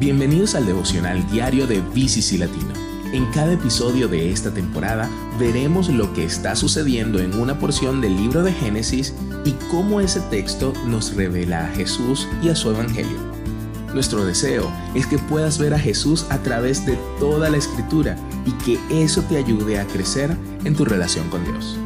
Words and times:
Bienvenidos 0.00 0.54
al 0.54 0.64
devocional 0.64 1.30
diario 1.30 1.66
de 1.66 1.82
BCC 1.82 2.38
Latino. 2.38 2.72
En 3.12 3.26
cada 3.32 3.52
episodio 3.52 4.08
de 4.08 4.30
esta 4.30 4.50
temporada 4.50 5.10
veremos 5.38 5.90
lo 5.90 6.14
que 6.14 6.24
está 6.24 6.56
sucediendo 6.56 7.18
en 7.18 7.38
una 7.38 7.58
porción 7.58 8.00
del 8.00 8.16
libro 8.16 8.42
de 8.42 8.50
Génesis 8.50 9.12
y 9.44 9.52
cómo 9.70 10.00
ese 10.00 10.22
texto 10.30 10.72
nos 10.86 11.14
revela 11.14 11.66
a 11.66 11.72
Jesús 11.72 12.26
y 12.42 12.48
a 12.48 12.56
su 12.56 12.70
Evangelio. 12.70 13.18
Nuestro 13.92 14.24
deseo 14.24 14.72
es 14.94 15.06
que 15.06 15.18
puedas 15.18 15.58
ver 15.58 15.74
a 15.74 15.78
Jesús 15.78 16.24
a 16.30 16.38
través 16.38 16.86
de 16.86 16.98
toda 17.18 17.50
la 17.50 17.58
escritura 17.58 18.16
y 18.46 18.52
que 18.64 18.78
eso 19.04 19.20
te 19.28 19.36
ayude 19.36 19.78
a 19.78 19.86
crecer 19.86 20.34
en 20.64 20.74
tu 20.74 20.86
relación 20.86 21.28
con 21.28 21.44
Dios. 21.44 21.76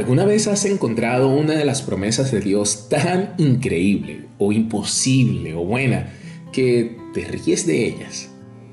¿Alguna 0.00 0.24
vez 0.24 0.46
has 0.46 0.64
encontrado 0.64 1.28
una 1.28 1.52
de 1.52 1.66
las 1.66 1.82
promesas 1.82 2.32
de 2.32 2.40
Dios 2.40 2.88
tan 2.88 3.34
increíble 3.36 4.24
o 4.38 4.50
imposible 4.50 5.52
o 5.52 5.62
buena 5.62 6.14
que 6.54 6.96
te 7.12 7.26
ríes 7.26 7.66
de 7.66 7.86
ellas? 7.88 8.30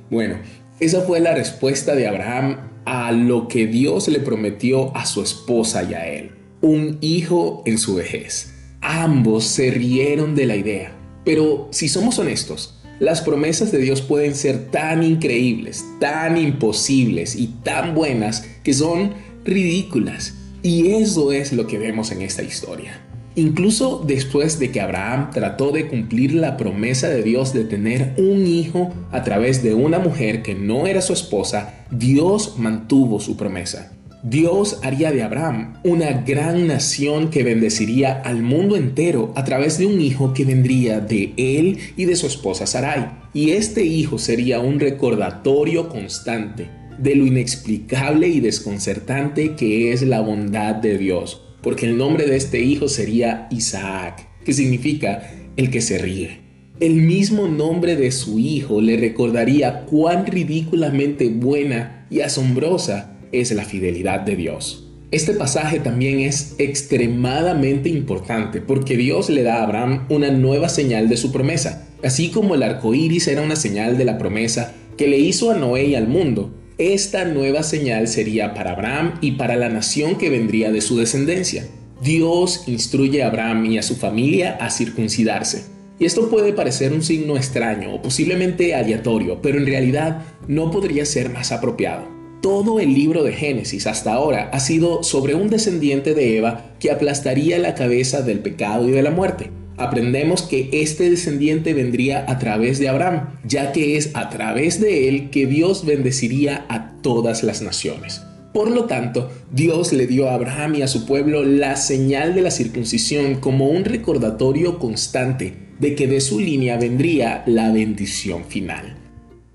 Bueno, 0.10 0.38
esa 0.80 1.02
fue 1.02 1.20
la 1.20 1.36
respuesta 1.36 1.96
de 1.96 2.08
Abraham 2.08 2.70
a 2.86 3.12
lo 3.12 3.50
que 3.50 3.68
Dios 3.68 4.08
le 4.08 4.22
prometió 4.22 4.96
a 4.96 5.06
su 5.06 5.22
esposa 5.22 5.84
y 5.84 5.96
a 5.96 6.08
él, 6.08 6.32
un 6.62 6.98
hijo 7.02 7.62
en 7.66 7.78
su 7.78 7.96
vejez. 7.96 8.54
Ambos 8.80 9.44
se 9.44 9.70
rieron 9.70 10.34
de 10.34 10.46
la 10.46 10.56
idea, 10.56 10.94
pero 11.26 11.68
si 11.72 11.90
somos 11.90 12.20
honestos, 12.20 12.82
las 13.02 13.20
promesas 13.20 13.74
de 13.74 13.80
Dios 13.80 14.02
pueden 14.02 14.34
ser 14.34 14.72
tan 14.72 15.04
increíbles, 15.04 15.84
tan 16.00 16.38
imposibles 16.38 17.36
y 17.36 17.48
tan 17.66 17.96
buenas 17.96 18.48
que 18.64 18.74
son 18.74 19.12
ridículas. 19.44 20.36
Y 20.68 20.92
eso 20.92 21.32
es 21.32 21.54
lo 21.54 21.66
que 21.66 21.78
vemos 21.78 22.12
en 22.12 22.22
esta 22.22 22.44
historia. 22.44 23.00
Incluso 23.36 24.04
después 24.06 24.60
de 24.60 24.70
que 24.70 24.82
Abraham 24.82 25.30
trató 25.32 25.72
de 25.72 25.88
cumplir 25.88 26.34
la 26.34 26.58
promesa 26.58 27.08
de 27.08 27.24
Dios 27.24 27.54
de 27.54 27.64
tener 27.64 28.16
un 28.18 28.46
hijo 28.46 28.94
a 29.14 29.24
través 29.24 29.64
de 29.64 29.74
una 29.74 29.98
mujer 29.98 30.44
que 30.44 30.56
no 30.56 30.86
era 30.86 31.00
su 31.00 31.14
esposa, 31.14 31.86
Dios 31.90 32.56
mantuvo 32.58 33.22
su 33.22 33.38
promesa. 33.38 33.94
Dios 34.24 34.82
haría 34.84 35.14
de 35.14 35.24
Abraham 35.24 35.76
una 35.86 36.12
gran 36.12 36.68
nación 36.68 37.30
que 37.30 37.44
bendeciría 37.44 38.22
al 38.26 38.44
mundo 38.44 38.76
entero 38.76 39.32
a 39.38 39.46
través 39.46 39.78
de 39.78 39.86
un 39.86 40.02
hijo 40.02 40.34
que 40.34 40.44
vendría 40.44 41.00
de 41.00 41.34
él 41.38 41.78
y 41.96 42.04
de 42.04 42.18
su 42.18 42.28
esposa 42.28 42.68
Sarai. 42.68 43.08
Y 43.34 43.52
este 43.52 43.86
hijo 43.86 44.18
sería 44.18 44.60
un 44.60 44.82
recordatorio 44.82 45.88
constante 45.88 46.87
de 46.98 47.16
lo 47.16 47.26
inexplicable 47.26 48.28
y 48.28 48.40
desconcertante 48.40 49.56
que 49.56 49.92
es 49.92 50.02
la 50.02 50.22
bondad 50.22 50.76
de 50.76 50.98
Dios, 50.98 51.42
porque 51.62 51.86
el 51.86 51.98
nombre 51.98 52.26
de 52.26 52.36
este 52.36 52.62
hijo 52.62 52.88
sería 52.88 53.48
Isaac, 53.52 54.28
que 54.46 54.54
significa 54.54 55.32
el 55.58 55.70
que 55.70 55.82
se 55.82 55.98
ríe. 55.98 56.48
El 56.80 56.96
mismo 56.96 57.48
nombre 57.48 57.96
de 57.96 58.12
su 58.12 58.38
hijo 58.38 58.82
le 58.82 58.98
recordaría 58.98 59.86
cuán 59.86 60.28
ridículamente 60.28 61.30
buena 61.30 62.06
y 62.12 62.22
asombrosa 62.22 63.18
es 63.32 63.52
la 63.52 63.66
fidelidad 63.66 64.22
de 64.22 64.36
Dios. 64.36 64.88
Este 65.10 65.34
pasaje 65.34 65.80
también 65.80 66.20
es 66.20 66.56
extremadamente 66.58 67.90
importante 67.90 68.60
porque 68.62 68.98
Dios 68.98 69.30
le 69.30 69.42
da 69.42 69.62
a 69.62 69.64
Abraham 69.64 70.06
una 70.10 70.32
nueva 70.32 70.70
señal 70.70 71.08
de 71.08 71.18
su 71.18 71.32
promesa, 71.32 71.88
así 72.04 72.30
como 72.30 72.56
el 72.56 72.64
arco 72.64 72.94
iris 72.94 73.28
era 73.28 73.42
una 73.42 73.56
señal 73.56 73.98
de 73.98 74.06
la 74.06 74.18
promesa 74.18 74.76
que 74.98 75.08
le 75.08 75.18
hizo 75.18 75.50
a 75.50 75.56
Noé 75.56 75.86
y 75.86 75.96
al 75.96 76.08
mundo. 76.08 76.54
Esta 76.78 77.26
nueva 77.26 77.64
señal 77.64 78.08
sería 78.08 78.54
para 78.54 78.74
Abraham 78.74 79.16
y 79.20 79.32
para 79.32 79.56
la 79.56 79.68
nación 79.68 80.16
que 80.20 80.30
vendría 80.30 80.72
de 80.72 80.82
su 80.82 80.96
descendencia. 80.96 81.66
Dios 82.04 82.66
instruye 82.68 83.24
a 83.24 83.30
Abraham 83.30 83.66
y 83.66 83.80
a 83.80 83.82
su 83.82 83.96
familia 83.96 84.58
a 84.62 84.70
circuncidarse. 84.70 85.64
Y 85.98 86.06
esto 86.06 86.30
puede 86.30 86.54
parecer 86.54 86.94
un 86.94 87.02
signo 87.02 87.36
extraño 87.36 87.96
o 87.96 88.04
posiblemente 88.04 88.76
aleatorio, 88.76 89.42
pero 89.42 89.58
en 89.58 89.66
realidad 89.66 90.22
no 90.48 90.70
podría 90.70 91.04
ser 91.08 91.32
más 91.32 91.52
apropiado. 91.52 92.04
Todo 92.44 92.80
el 92.80 92.94
libro 92.94 93.24
de 93.24 93.34
Génesis 93.34 93.88
hasta 93.88 94.14
ahora 94.14 94.52
ha 94.54 94.60
sido 94.60 95.02
sobre 95.02 95.34
un 95.34 95.50
descendiente 95.50 96.14
de 96.14 96.38
Eva 96.38 96.76
que 96.80 96.92
aplastaría 96.92 97.58
la 97.58 97.74
cabeza 97.74 98.22
del 98.22 98.38
pecado 98.38 98.88
y 98.88 98.92
de 98.92 99.02
la 99.02 99.10
muerte 99.10 99.50
aprendemos 99.78 100.42
que 100.42 100.70
este 100.74 101.10
descendiente 101.10 101.74
vendría 101.74 102.26
a 102.28 102.40
través 102.40 102.80
de 102.80 102.90
Abraham, 102.90 103.30
ya 103.46 103.72
que 103.72 103.96
es 103.96 104.12
a 104.16 104.30
través 104.30 104.82
de 104.82 105.08
él 105.08 105.30
que 105.30 105.46
Dios 105.46 105.86
bendeciría 105.86 106.66
a 106.68 106.94
todas 107.02 107.44
las 107.44 107.62
naciones. 107.62 108.22
Por 108.54 108.72
lo 108.72 108.86
tanto, 108.86 109.30
Dios 109.52 109.94
le 109.94 110.08
dio 110.08 110.30
a 110.30 110.34
Abraham 110.34 110.76
y 110.76 110.82
a 110.82 110.88
su 110.88 111.06
pueblo 111.06 111.44
la 111.44 111.76
señal 111.76 112.34
de 112.34 112.42
la 112.42 112.52
circuncisión 112.52 113.36
como 113.36 113.68
un 113.70 113.86
recordatorio 113.86 114.80
constante 114.80 115.54
de 115.80 115.94
que 115.94 116.08
de 116.08 116.22
su 116.22 116.40
línea 116.40 116.78
vendría 116.78 117.44
la 117.46 117.72
bendición 117.72 118.46
final. 118.46 118.98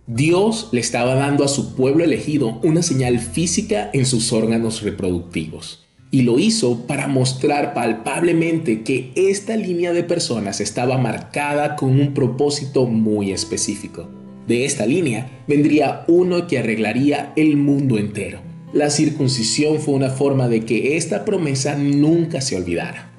Dios 0.07 0.69
le 0.73 0.81
estaba 0.81 1.15
dando 1.17 1.45
a 1.45 1.49
su 1.49 1.75
pueblo 1.75 2.05
elegido 2.05 2.61
una 2.63 2.83
señal 2.83 3.19
física 3.19 3.91
en 3.93 4.07
sus 4.07 4.33
órganos 4.33 4.83
reproductivos 4.83 5.82
y 6.13 6.23
lo 6.23 6.39
hizo 6.39 6.87
para 6.87 7.09
mostrar 7.09 7.73
palpablemente 7.73 8.83
que 8.83 9.11
esta 9.17 9.57
línea 9.57 9.95
de 9.95 10.05
personas 10.05 10.61
estaba 10.61 10.99
marcada 10.99 11.75
con 11.75 11.99
un 11.99 12.13
propósito 12.13 12.85
muy 12.85 13.33
específico. 13.33 14.09
De 14.47 14.67
esta 14.67 14.85
línea 14.85 15.43
vendría 15.49 16.05
uno 16.09 16.47
que 16.47 16.59
arreglaría 16.59 17.33
el 17.35 17.57
mundo 17.57 17.97
entero. 17.97 18.41
La 18.75 18.91
circuncisión 18.91 19.81
fue 19.81 19.95
una 19.95 20.11
forma 20.11 20.49
de 20.49 20.61
que 20.67 20.99
esta 20.99 21.25
promesa 21.25 21.77
nunca 21.77 22.43
se 22.43 22.57
olvidara. 22.57 23.11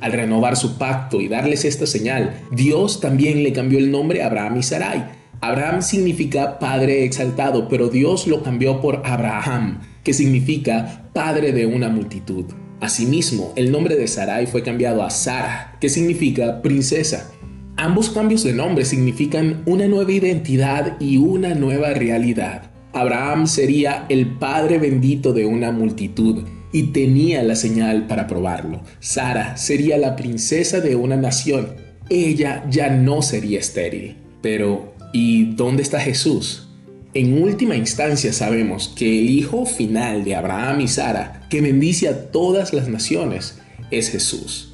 Al 0.00 0.12
renovar 0.12 0.56
su 0.56 0.78
pacto 0.78 1.20
y 1.20 1.28
darles 1.28 1.64
esta 1.64 1.86
señal, 1.86 2.40
Dios 2.50 3.00
también 3.00 3.44
le 3.44 3.52
cambió 3.52 3.78
el 3.78 3.92
nombre 3.92 4.20
a 4.20 4.26
Abraham 4.26 4.56
y 4.56 4.62
Sarai. 4.64 5.04
Abraham 5.40 5.80
significa 5.80 6.58
padre 6.58 7.04
exaltado, 7.04 7.68
pero 7.68 7.88
Dios 7.88 8.26
lo 8.26 8.42
cambió 8.42 8.80
por 8.80 9.02
Abraham, 9.04 9.80
que 10.02 10.12
significa 10.12 11.10
padre 11.12 11.52
de 11.52 11.66
una 11.66 11.88
multitud. 11.88 12.46
Asimismo, 12.80 13.52
el 13.54 13.70
nombre 13.70 13.96
de 13.96 14.08
Sarai 14.08 14.46
fue 14.46 14.62
cambiado 14.62 15.02
a 15.02 15.10
Sara, 15.10 15.76
que 15.80 15.88
significa 15.88 16.62
princesa. 16.62 17.30
Ambos 17.76 18.10
cambios 18.10 18.42
de 18.42 18.52
nombre 18.52 18.84
significan 18.84 19.62
una 19.66 19.86
nueva 19.86 20.10
identidad 20.12 21.00
y 21.00 21.16
una 21.16 21.54
nueva 21.54 21.90
realidad. 21.90 22.70
Abraham 22.92 23.46
sería 23.46 24.06
el 24.08 24.26
padre 24.26 24.78
bendito 24.78 25.32
de 25.32 25.46
una 25.46 25.72
multitud 25.72 26.44
y 26.72 26.92
tenía 26.92 27.42
la 27.42 27.54
señal 27.54 28.06
para 28.06 28.26
probarlo. 28.26 28.82
Sara 29.00 29.56
sería 29.56 29.96
la 29.96 30.16
princesa 30.16 30.80
de 30.80 30.96
una 30.96 31.16
nación. 31.16 31.76
Ella 32.08 32.64
ya 32.68 32.90
no 32.90 33.22
sería 33.22 33.60
estéril. 33.60 34.16
Pero, 34.42 34.94
¿y 35.12 35.54
dónde 35.54 35.82
está 35.82 36.00
Jesús? 36.00 36.71
En 37.14 37.42
última 37.42 37.76
instancia 37.76 38.32
sabemos 38.32 38.88
que 38.88 39.04
el 39.04 39.28
hijo 39.28 39.66
final 39.66 40.24
de 40.24 40.34
Abraham 40.34 40.80
y 40.80 40.88
Sara, 40.88 41.46
que 41.50 41.60
bendice 41.60 42.08
a 42.08 42.30
todas 42.30 42.72
las 42.72 42.88
naciones, 42.88 43.58
es 43.90 44.08
Jesús. 44.08 44.72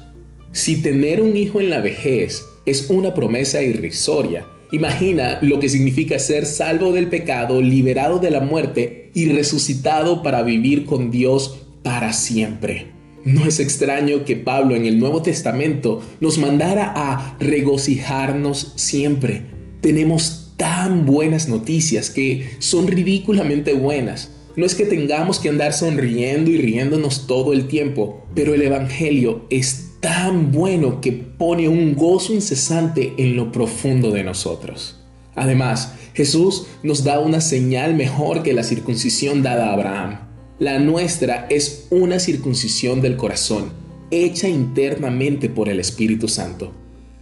Si 0.53 0.81
tener 0.81 1.21
un 1.21 1.35
hijo 1.35 1.59
en 1.59 1.69
la 1.69 1.81
vejez 1.81 2.45
es 2.65 2.89
una 2.89 3.13
promesa 3.13 3.61
irrisoria, 3.61 4.47
imagina 4.71 5.39
lo 5.41 5.59
que 5.59 5.67
significa 5.67 6.17
ser 6.17 6.45
salvo 6.45 6.93
del 6.93 7.09
pecado, 7.09 7.61
liberado 7.61 8.19
de 8.19 8.31
la 8.31 8.39
muerte 8.39 9.11
y 9.13 9.27
resucitado 9.27 10.23
para 10.23 10.41
vivir 10.41 10.85
con 10.85 11.11
Dios 11.11 11.59
para 11.83 12.13
siempre. 12.13 12.93
No 13.25 13.45
es 13.45 13.59
extraño 13.59 14.23
que 14.23 14.37
Pablo 14.37 14.77
en 14.77 14.85
el 14.85 14.97
Nuevo 14.97 15.21
Testamento 15.21 16.01
nos 16.21 16.37
mandara 16.37 16.93
a 16.95 17.35
regocijarnos 17.41 18.71
siempre. 18.77 19.43
Tenemos 19.81 20.48
tan 20.59 21.05
buenas 21.05 21.47
noticias 21.47 22.09
que 22.09 22.49
son 22.59 22.87
ridículamente 22.87 23.71
buenas. 23.71 24.31
No 24.57 24.65
es 24.65 24.75
que 24.75 24.85
tengamos 24.85 25.39
que 25.39 25.47
andar 25.47 25.71
sonriendo 25.71 26.51
y 26.51 26.57
riéndonos 26.57 27.27
todo 27.27 27.53
el 27.53 27.69
tiempo, 27.69 28.25
pero 28.35 28.53
el 28.53 28.61
Evangelio 28.61 29.45
es 29.49 29.91
tan 30.01 30.51
bueno 30.51 30.99
que 30.99 31.13
pone 31.13 31.69
un 31.69 31.95
gozo 31.95 32.33
incesante 32.33 33.13
en 33.17 33.37
lo 33.37 33.53
profundo 33.53 34.11
de 34.11 34.25
nosotros. 34.25 34.99
Además, 35.33 35.93
Jesús 36.13 36.65
nos 36.83 37.05
da 37.05 37.21
una 37.21 37.39
señal 37.39 37.95
mejor 37.95 38.43
que 38.43 38.51
la 38.51 38.63
circuncisión 38.63 39.41
dada 39.41 39.69
a 39.69 39.73
Abraham. 39.73 40.19
La 40.59 40.77
nuestra 40.77 41.47
es 41.49 41.87
una 41.89 42.19
circuncisión 42.19 42.99
del 42.99 43.15
corazón, 43.15 43.71
hecha 44.11 44.49
internamente 44.49 45.47
por 45.47 45.69
el 45.69 45.79
Espíritu 45.79 46.27
Santo. 46.27 46.73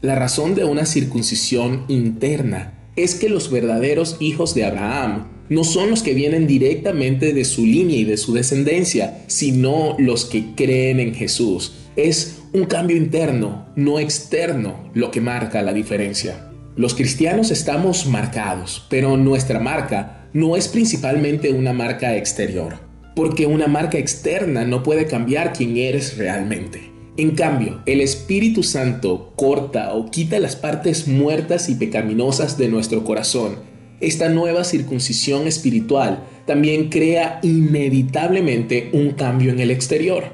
La 0.02 0.16
razón 0.16 0.56
de 0.56 0.64
una 0.64 0.88
circuncisión 0.88 1.84
interna 1.88 2.77
es 2.98 3.16
que 3.16 3.30
los 3.30 3.50
verdaderos 3.50 4.18
hijos 4.20 4.54
de 4.54 4.66
Abraham 4.66 5.28
no 5.50 5.64
son 5.64 5.90
los 5.90 6.04
que 6.04 6.14
vienen 6.14 6.48
directamente 6.48 7.34
de 7.34 7.46
su 7.46 7.66
línea 7.66 7.96
y 7.96 8.04
de 8.04 8.18
su 8.18 8.34
descendencia, 8.34 9.24
sino 9.28 9.96
los 9.98 10.26
que 10.26 10.56
creen 10.56 11.00
en 11.00 11.14
Jesús. 11.14 11.74
Es 11.96 12.40
un 12.52 12.66
cambio 12.66 12.98
interno, 12.98 13.68
no 13.76 14.00
externo, 14.00 14.90
lo 14.94 15.12
que 15.12 15.22
marca 15.22 15.62
la 15.62 15.74
diferencia. 15.74 16.50
Los 16.76 16.96
cristianos 16.96 17.52
estamos 17.52 18.08
marcados, 18.08 18.86
pero 18.90 19.16
nuestra 19.16 19.60
marca 19.60 20.30
no 20.34 20.58
es 20.58 20.68
principalmente 20.68 21.52
una 21.52 21.74
marca 21.74 22.18
exterior, 22.18 22.80
porque 23.16 23.46
una 23.46 23.68
marca 23.68 23.98
externa 23.98 24.66
no 24.66 24.84
puede 24.84 25.06
cambiar 25.06 25.54
quién 25.54 25.78
eres 25.78 26.18
realmente. 26.18 26.97
En 27.18 27.32
cambio, 27.32 27.82
el 27.88 28.00
Espíritu 28.00 28.62
Santo 28.62 29.34
corta 29.36 29.96
o 29.96 30.12
quita 30.12 30.38
las 30.38 30.56
partes 30.56 31.08
muertas 31.08 31.68
y 31.68 31.74
pecaminosas 31.74 32.60
de 32.60 32.70
nuestro 32.70 33.04
corazón. 33.04 33.56
Esta 34.00 34.30
nueva 34.30 34.64
circuncisión 34.64 35.48
espiritual 35.48 36.24
también 36.46 36.90
crea 36.90 37.40
inevitablemente 37.42 38.92
un 38.94 39.14
cambio 39.14 39.52
en 39.52 39.60
el 39.60 39.72
exterior. 39.72 40.26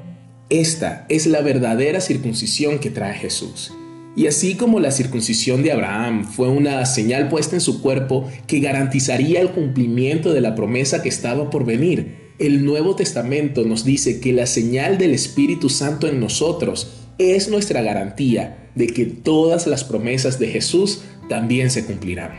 Esta 0.50 1.06
es 1.08 1.26
la 1.26 1.40
verdadera 1.40 2.02
circuncisión 2.02 2.78
que 2.78 2.90
trae 2.90 3.14
Jesús. 3.14 3.72
Y 4.14 4.26
así 4.26 4.54
como 4.54 4.78
la 4.78 4.90
circuncisión 4.90 5.62
de 5.62 5.72
Abraham 5.72 6.24
fue 6.24 6.50
una 6.50 6.84
señal 6.84 7.30
puesta 7.30 7.56
en 7.56 7.62
su 7.62 7.80
cuerpo 7.80 8.30
que 8.46 8.60
garantizaría 8.60 9.40
el 9.40 9.52
cumplimiento 9.52 10.34
de 10.34 10.42
la 10.42 10.54
promesa 10.54 11.02
que 11.02 11.08
estaba 11.08 11.48
por 11.48 11.64
venir, 11.64 12.23
el 12.38 12.64
Nuevo 12.64 12.96
Testamento 12.96 13.64
nos 13.64 13.84
dice 13.84 14.20
que 14.20 14.32
la 14.32 14.46
señal 14.46 14.98
del 14.98 15.12
Espíritu 15.12 15.68
Santo 15.68 16.08
en 16.08 16.20
nosotros 16.20 16.88
es 17.18 17.48
nuestra 17.48 17.82
garantía 17.82 18.70
de 18.74 18.88
que 18.88 19.06
todas 19.06 19.66
las 19.66 19.84
promesas 19.84 20.38
de 20.38 20.48
Jesús 20.48 21.02
también 21.28 21.70
se 21.70 21.84
cumplirán. 21.84 22.32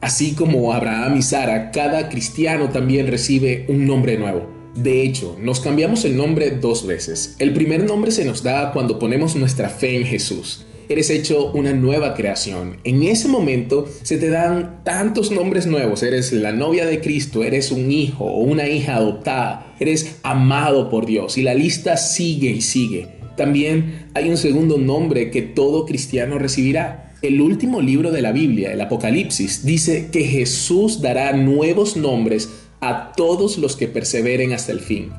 Así 0.00 0.32
como 0.32 0.72
Abraham 0.72 1.16
y 1.16 1.22
Sara, 1.22 1.70
cada 1.70 2.08
cristiano 2.08 2.70
también 2.70 3.08
recibe 3.08 3.66
un 3.68 3.86
nombre 3.86 4.16
nuevo. 4.18 4.48
De 4.74 5.02
hecho, 5.02 5.36
nos 5.40 5.60
cambiamos 5.60 6.04
el 6.04 6.16
nombre 6.16 6.50
dos 6.50 6.86
veces. 6.86 7.36
El 7.38 7.52
primer 7.52 7.84
nombre 7.84 8.10
se 8.10 8.24
nos 8.24 8.42
da 8.42 8.72
cuando 8.72 8.98
ponemos 8.98 9.36
nuestra 9.36 9.68
fe 9.68 9.96
en 9.96 10.04
Jesús 10.04 10.64
eres 10.92 11.10
hecho 11.10 11.50
una 11.52 11.72
nueva 11.72 12.14
creación. 12.14 12.78
En 12.84 13.02
ese 13.02 13.28
momento 13.28 13.88
se 14.02 14.18
te 14.18 14.28
dan 14.28 14.82
tantos 14.84 15.30
nombres 15.30 15.66
nuevos. 15.66 16.02
Eres 16.02 16.32
la 16.32 16.52
novia 16.52 16.86
de 16.86 17.00
Cristo, 17.00 17.44
eres 17.44 17.70
un 17.72 17.90
hijo 17.90 18.24
o 18.24 18.40
una 18.40 18.68
hija 18.68 18.96
adoptada, 18.96 19.74
eres 19.80 20.16
amado 20.22 20.90
por 20.90 21.06
Dios 21.06 21.38
y 21.38 21.42
la 21.42 21.54
lista 21.54 21.96
sigue 21.96 22.50
y 22.50 22.60
sigue. 22.60 23.08
También 23.36 24.06
hay 24.14 24.28
un 24.28 24.36
segundo 24.36 24.78
nombre 24.78 25.30
que 25.30 25.42
todo 25.42 25.86
cristiano 25.86 26.38
recibirá. 26.38 27.14
El 27.22 27.40
último 27.40 27.80
libro 27.80 28.10
de 28.10 28.20
la 28.20 28.32
Biblia, 28.32 28.72
el 28.72 28.80
Apocalipsis, 28.80 29.64
dice 29.64 30.08
que 30.12 30.24
Jesús 30.24 31.00
dará 31.00 31.32
nuevos 31.32 31.96
nombres 31.96 32.50
a 32.80 33.12
todos 33.12 33.58
los 33.58 33.76
que 33.76 33.86
perseveren 33.86 34.52
hasta 34.52 34.72
el 34.72 34.80
fin. 34.80 35.12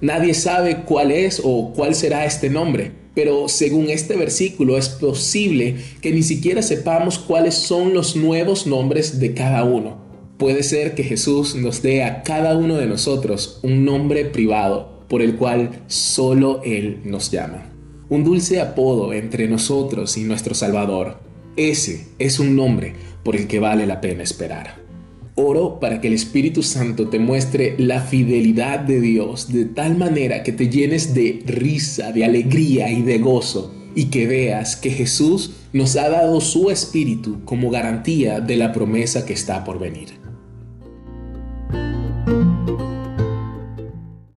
Nadie 0.00 0.34
sabe 0.34 0.82
cuál 0.84 1.10
es 1.10 1.42
o 1.44 1.72
cuál 1.74 1.94
será 1.94 2.24
este 2.24 2.48
nombre, 2.48 2.92
pero 3.14 3.48
según 3.48 3.90
este 3.90 4.16
versículo 4.16 4.78
es 4.78 4.88
posible 4.88 5.76
que 6.00 6.12
ni 6.12 6.22
siquiera 6.22 6.62
sepamos 6.62 7.18
cuáles 7.18 7.54
son 7.54 7.92
los 7.92 8.16
nuevos 8.16 8.66
nombres 8.66 9.20
de 9.20 9.34
cada 9.34 9.64
uno. 9.64 9.98
Puede 10.38 10.62
ser 10.62 10.94
que 10.94 11.02
Jesús 11.02 11.54
nos 11.54 11.82
dé 11.82 12.02
a 12.02 12.22
cada 12.22 12.56
uno 12.56 12.76
de 12.78 12.86
nosotros 12.86 13.60
un 13.62 13.84
nombre 13.84 14.24
privado 14.24 15.04
por 15.06 15.20
el 15.20 15.36
cual 15.36 15.82
solo 15.86 16.62
Él 16.64 17.02
nos 17.04 17.30
llama. 17.30 17.70
Un 18.08 18.24
dulce 18.24 18.58
apodo 18.58 19.12
entre 19.12 19.48
nosotros 19.48 20.16
y 20.16 20.22
nuestro 20.22 20.54
Salvador. 20.54 21.18
Ese 21.56 22.06
es 22.18 22.40
un 22.40 22.56
nombre 22.56 22.94
por 23.22 23.36
el 23.36 23.46
que 23.46 23.60
vale 23.60 23.86
la 23.86 24.00
pena 24.00 24.22
esperar. 24.22 24.79
Oro 25.40 25.80
para 25.80 26.00
que 26.00 26.08
el 26.08 26.14
Espíritu 26.14 26.62
Santo 26.62 27.08
te 27.08 27.18
muestre 27.18 27.74
la 27.78 28.00
fidelidad 28.00 28.80
de 28.80 29.00
Dios 29.00 29.52
de 29.52 29.64
tal 29.64 29.96
manera 29.96 30.42
que 30.42 30.52
te 30.52 30.68
llenes 30.68 31.14
de 31.14 31.42
risa, 31.46 32.12
de 32.12 32.24
alegría 32.24 32.90
y 32.90 33.02
de 33.02 33.18
gozo 33.18 33.74
y 33.94 34.06
que 34.06 34.26
veas 34.26 34.76
que 34.76 34.90
Jesús 34.90 35.52
nos 35.72 35.96
ha 35.96 36.08
dado 36.08 36.40
su 36.40 36.70
Espíritu 36.70 37.44
como 37.44 37.70
garantía 37.70 38.40
de 38.40 38.56
la 38.56 38.72
promesa 38.72 39.26
que 39.26 39.32
está 39.32 39.64
por 39.64 39.78
venir. 39.78 40.19